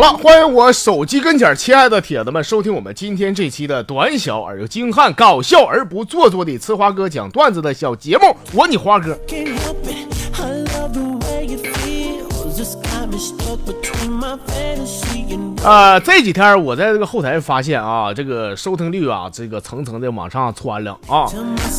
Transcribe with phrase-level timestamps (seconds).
[0.00, 8.34] 好了，欢迎我手机跟前亲爱的铁子们收听我们今天这期的短小而又精悍、搞笑而不做作的呲花哥讲段子的小节目。
[8.54, 9.14] 我你花哥，
[15.62, 21.26] 呃，这几天我在这个后台发现啊，这个收听率啊，这个层层的往上窜了啊。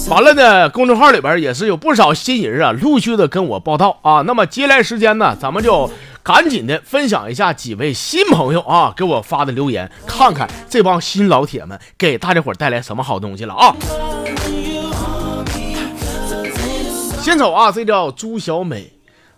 [0.10, 4.22] 完了呢，公众号里边也是有不少新人啊，陆续的跟我报道啊。
[4.22, 5.90] 那么接下来时间呢，咱们就
[6.22, 13.76] 赶紧的分享一下几位新朋友啊给我发的留言，看看这帮新老铁们给大家伙带来什么好东西了啊。
[17.20, 18.92] 先瞅啊，这叫朱小美，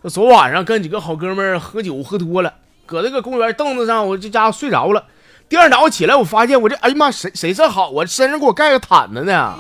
[0.09, 2.53] 昨晚上跟几个好哥们喝酒喝多了。
[2.85, 5.05] 搁这个公园凳子上，我这家伙睡着了。
[5.48, 8.05] 第二早起来，我发现我这哎呀妈，谁谁这好啊？
[8.05, 9.54] 身上给我盖个毯子呢。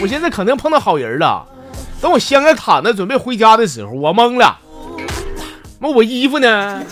[0.00, 1.46] 我寻思肯定碰到好人了。
[2.00, 4.58] 等我掀开毯子准备回家的时候，我懵了。
[5.78, 6.82] 那我衣服呢？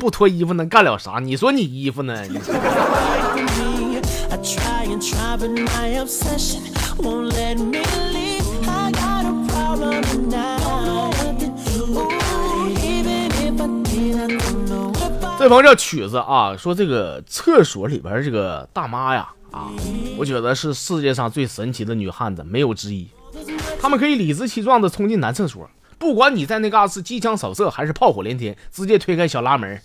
[0.00, 1.20] 不脱衣服能干了啥？
[1.20, 2.20] 你说你衣服呢？
[15.38, 19.68] 这朋友叫曲子啊，说这个厕所里边这个大妈呀啊，
[20.16, 23.06] 我觉得是世界上最神奇的女汉子，没有之一。
[23.78, 29.78] 她们可以理直气壮的冲进男厕所，不管你在那嘎是机枪扫射还是炮火连天，直接推开小拉门，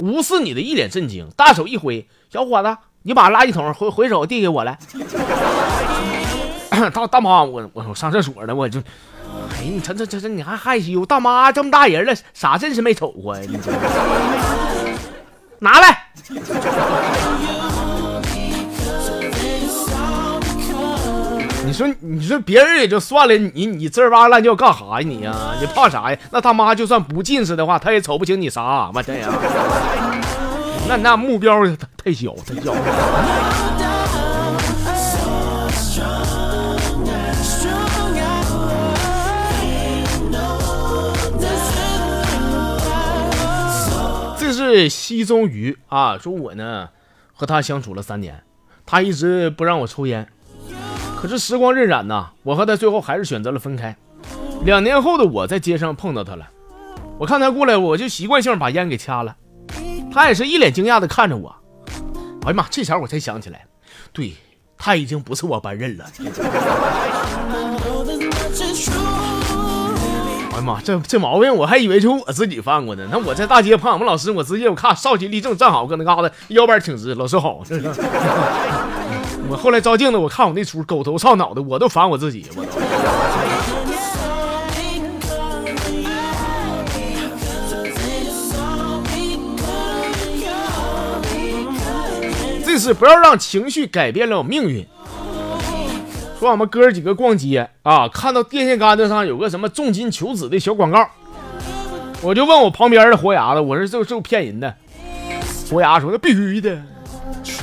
[0.00, 4.76] 无视你的一脸震惊，大手一挥，小伙子，你把垃圾桶回回手递给我来。
[6.92, 8.80] 大大妈，我我我上厕所呢，我就。
[9.50, 11.04] 哎，你这这这这，你还害羞？
[11.04, 13.42] 大妈这么大人了，啥阵势没瞅过呀？
[13.48, 13.58] 你
[15.58, 16.04] 拿来。
[21.66, 25.06] 你说你说别人也就算了，你你这哇乱叫干啥呀？
[25.06, 26.18] 你呀，你怕啥呀？
[26.30, 29.32] 那他妈就算不近视的话，他也瞅不清你啥妈这样。
[30.86, 31.64] 那那目标
[31.96, 32.74] 太小太小。
[44.46, 46.90] 这是西中鱼啊，说我呢
[47.32, 48.42] 和他相处了三年，
[48.84, 50.28] 他一直不让我抽烟，
[51.16, 53.96] 可是时光荏苒呐，我和他最后还是选择了分开。
[54.66, 56.46] 两年后的我在街上碰到他了，
[57.18, 59.34] 我看他过来，我就习惯性把烟给掐了，
[60.12, 61.56] 他也是一脸惊讶的看着我。
[62.42, 63.64] 哎呀妈，这前我才想起来，
[64.12, 64.34] 对
[64.76, 66.04] 他已经不是我班任了。
[70.54, 73.04] 哎呀妈，这这毛病我还以为就我自己犯过呢。
[73.10, 77.60] 那我在大街碰俺们老师，我直接我看少气立正站好，搁那嘎达腰板挺直，老师好。
[79.50, 82.46] 我后来照镜子，我看我那出狗头操脑的，我都烦我自己。
[82.54, 82.64] 我
[92.64, 94.86] 这是不要让情绪改变了命运。
[96.44, 101.08] 说我们哥几个逛街啊，看到电线杆子上有个什么重金求子的小广告，
[102.20, 104.74] 我就问我旁边的活牙子，我说这这不骗人的？
[105.70, 106.82] 活牙说那必须的，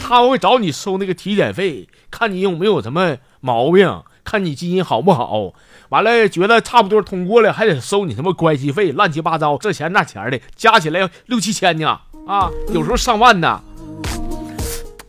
[0.04, 5.54] 他会找你收那个体检费，看你有没有什么毛病，看你基因好不好，
[5.90, 13.62] 完了觉得差不多通过了，还得收你什么关系费，乱七八糟这钱那钱的，加起来六七千呢，啊，有时候上万呢。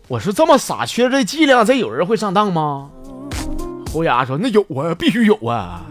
[0.08, 2.90] 我说这么傻缺这伎俩，这有人会上当吗？
[3.92, 5.82] 侯牙说：“那有啊，必须有啊！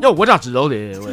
[0.00, 0.76] 要我咋知道的？
[1.00, 1.10] 我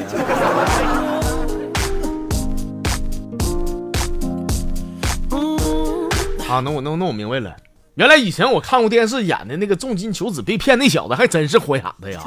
[6.48, 7.52] 啊，那我那那我明白了，
[7.96, 12.22] 原来以前我看过电视演的那个重金求子被骗那小子，还真是豁牙子呀！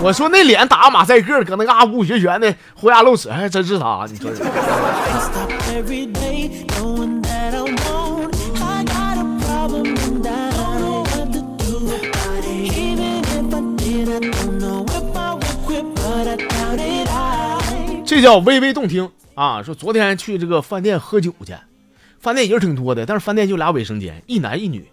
[0.00, 4.06] 我说那脸打马赛克，搁那嘎呜学拳的豁牙露齿，还真是他！
[4.10, 4.30] 你说。”
[18.04, 19.62] 这叫微微动听啊！
[19.62, 21.54] 说昨天去这个饭店喝酒去，
[22.18, 24.88] 饭店人挺多的，但是饭店就俩卫生间，一男一女。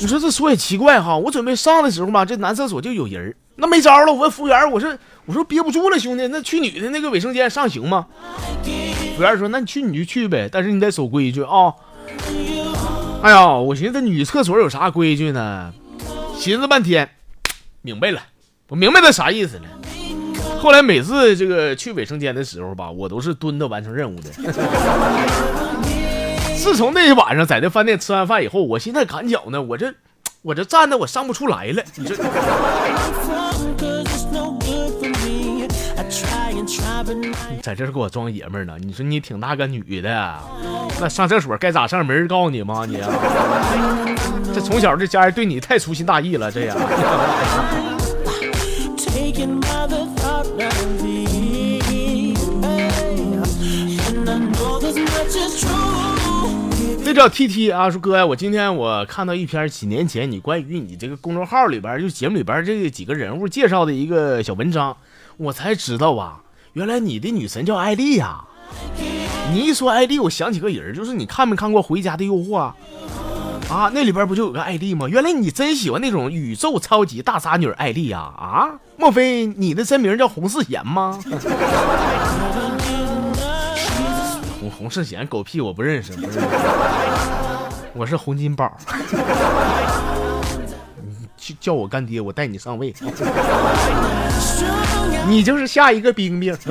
[0.00, 4.12] 你说这说也奇怪哈，我准备上的时候嘛，这男厕所就有人，那没招了。
[4.12, 4.94] 我问服务员，我说
[5.24, 8.06] 我说憋不住了，兄弟，那去女的那个卫生间上行吗？
[9.16, 11.72] 服务员说，那你去你就去呗，但是你得守规矩啊。
[13.22, 15.72] 哎呀，我寻思女厕所有啥规矩呢？
[16.36, 17.08] 寻思半天，
[17.80, 18.20] 明白了，
[18.68, 19.62] 我明白他啥意思了。
[20.58, 24.30] 后来每次这个去卫生间的时候吧，我都是蹲着完成任务的。
[26.56, 29.92] 自从那一晚上在那饭店吃完饭以后，我现在赶脚呢，我这
[30.40, 31.82] 我这站的我上不出来了。
[31.96, 32.16] 你这。
[37.50, 38.76] 你在这儿给我装爷们儿呢？
[38.80, 40.34] 你说你挺大个女的，
[41.00, 42.06] 那上厕所该咋上？
[42.06, 42.86] 没人告诉你吗？
[42.86, 42.98] 你
[44.54, 46.76] 这从小这家人对你太粗心大意了，这样。
[57.04, 64.96] 这叫 T T 啊，说哥呀，我今天我看到一篇几年前你关于你这个公众号里边就节目里边这几个人物介绍的一个小文章，
[65.36, 66.42] 我才知道啊，
[66.74, 68.44] 原来你的女神叫艾丽呀。
[69.52, 72.76] 你一说艾丽，我想起个人，就是你看没看过《回家的诱惑》啊？
[73.74, 75.08] 啊那里边不就有个艾丽吗？
[75.08, 78.20] 原来你真喜欢那种宇宙超级大傻女艾丽呀？
[78.20, 78.68] 啊？
[78.96, 81.18] 莫非你的真名叫洪世贤吗？
[84.60, 86.40] 洪洪世贤狗屁，我不认识，不认识。
[87.94, 88.72] 我是洪金宝，
[91.08, 92.94] 你叫我干爹，我带你上位。
[95.26, 96.56] 你就是下一个冰冰。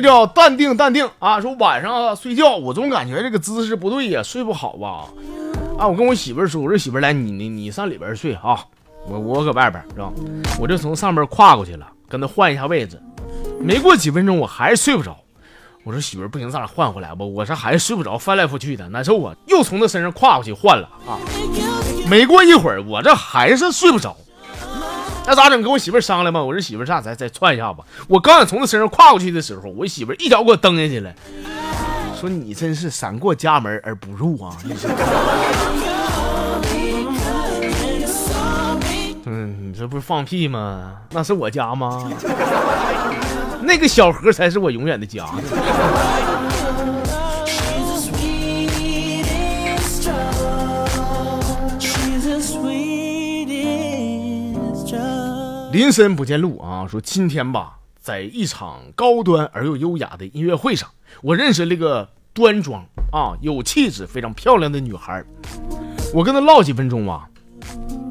[0.00, 1.40] 这叫淡定淡定啊！
[1.40, 5.06] 说晚上睡觉，我总感觉这个姿势不对呀，睡不好吧？
[5.76, 8.64] 啊，我跟我媳妇说，我说媳妇来，你你你上里边睡啊，
[9.08, 10.12] 我我搁外边是吧？
[10.60, 12.96] 我就从上面跨过去了，跟他换一下位置。
[13.60, 15.16] 没过几分钟，我还是睡不着。
[15.82, 17.24] 我说媳妇不行，咱俩换回来吧。
[17.24, 19.34] 我这还是睡不着，翻来覆去的难受啊。
[19.48, 21.18] 又从他身上跨过去换了啊。
[22.08, 24.16] 没过一会儿，我这还是睡不着。
[25.28, 25.60] 那咋整？
[25.60, 26.42] 跟我媳妇商量吧。
[26.42, 27.84] 我说媳妇，咱再再窜一下吧。
[28.08, 31.12] 我刚想从他身上跨过去的时候，我媳妇一脚给我蹬下去了，
[32.18, 34.56] 说你真是闪过家门而不入啊！
[39.26, 40.92] 嗯，你这不是放屁吗？
[41.10, 42.10] 那是我家吗？
[43.60, 45.26] 那个小河才是我永远的家。
[55.70, 56.86] 林深不见路啊！
[56.88, 60.88] 说今天吧，在一场高端而又优雅的音乐会上，
[61.20, 62.82] 我认识了一个端庄
[63.12, 65.22] 啊、有气质、非常漂亮的女孩。
[66.14, 67.28] 我跟她唠几分钟啊，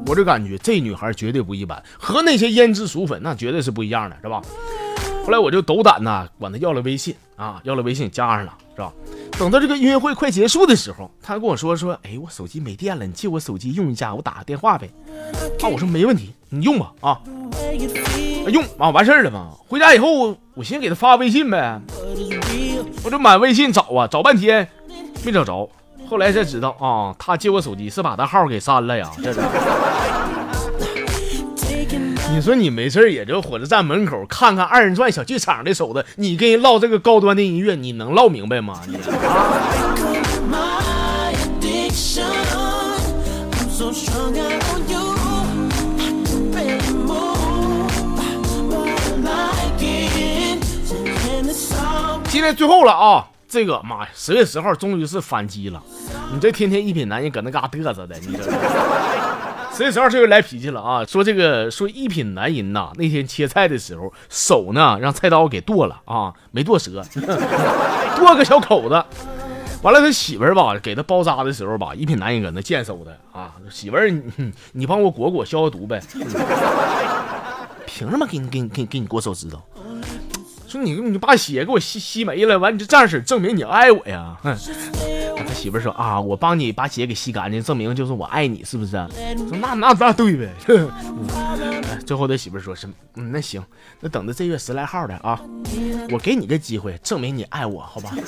[0.06, 4.40] 我就感觉这女孩绝对不一般，和那些胭脂俗粉那绝对是不一样的，是吧？
[5.24, 8.92] 后来我就斗胆呐，管她要了微信啊，要了微信加上了，是吧？
[9.38, 14.90] 等到这个音乐会快结束的时候，他跟我说说，哎，我手机没电了，你借我手机用一下，我打个电话呗。
[15.62, 17.20] 啊，我说没问题，你用吧啊。
[18.50, 19.52] 用啊，完事儿了嘛。
[19.68, 21.80] 回家以后，我寻思给他发微信呗，
[23.04, 24.68] 我这满微信找啊，找半天
[25.24, 25.70] 没找着。
[26.08, 29.08] 后来才知道啊，他借我手机是把他号给删了呀。
[29.22, 29.40] 这是。
[32.38, 38.80] 你说你没事也就火车站门口看看二人转小剧场的手子，你跟人唠这个高端的音乐，你能唠明白吗？
[38.86, 38.96] 你。
[52.28, 53.26] 今天最后了啊！
[53.48, 55.82] 这个妈呀，十月十号终于是反击了。
[56.32, 58.48] 你这天天一品男人搁那嘎嘚瑟的，你这
[59.78, 61.04] 十月十号这又来脾气了啊！
[61.04, 67.00] 说这个说一品男人呐，那天切菜的时候手呢让菜刀给剁了啊，没剁折，
[68.16, 69.04] 剁个小口子。
[69.82, 76.02] 完了他媳妇儿吧给他包扎的时候吧，一品男人搁那贱手的啊，媳妇儿你 你帮我裹裹消消毒呗。
[77.86, 79.62] 凭什么给你给你给你给你裹手指头？
[80.66, 84.36] 说你你把血给我吸吸没了，完你就这样式证明你爱我呀？
[84.42, 84.56] 哼
[85.58, 88.92] 媳妇说啊，我帮你把血给吸干净，证明就是我爱你，是不是？
[88.92, 90.48] 说那那那对呗。
[92.06, 92.94] 最后他媳妇说什么？
[93.16, 93.60] 嗯，那行，
[94.00, 95.40] 那等着这月十来号的啊，
[96.10, 98.12] 我给你个机会，证明你爱我，好吧？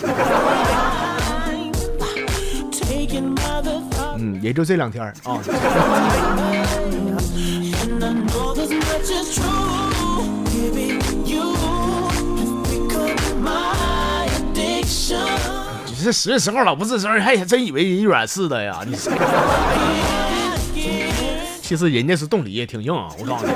[4.19, 5.15] 嗯，也就这两天啊。
[10.75, 10.99] 你
[16.02, 18.80] 这十月十号老不吱声，还真以为人软似的呀？
[18.87, 18.97] 你
[21.62, 23.52] 其实人家是冻梨也挺硬啊，我告诉你。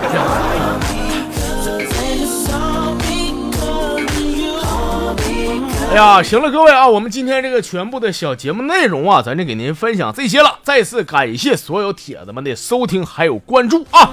[5.90, 10.58] 哎呀，行了，各位啊，我们今天这个全部的小节目内容啊，咱就给您分享这些了。
[10.62, 14.10] 再次感谢所有铁子们的收听还有关注啊！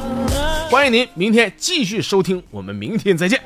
[0.70, 3.42] 欢迎您明天继续收听，我们明天再见。